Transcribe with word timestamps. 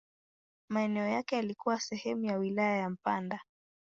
Maeneo 0.69 1.07
yake 1.07 1.35
yalikuwa 1.35 1.79
sehemu 1.79 2.25
ya 2.25 2.37
wilaya 2.37 2.77
ya 2.77 2.89
Mpanda. 2.89 3.39